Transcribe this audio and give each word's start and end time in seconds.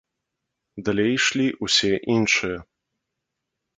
Далей 0.87 1.11
ішлі 1.17 1.45
ўсе 1.67 1.91
іншыя. 2.17 2.57